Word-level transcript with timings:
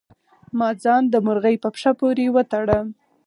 ما 0.57 0.69
ځان 0.83 1.03
د 1.09 1.15
مرغۍ 1.25 1.55
په 1.63 1.69
پښه 1.73 1.91
پورې 1.99 2.25
وتړه. 2.35 2.79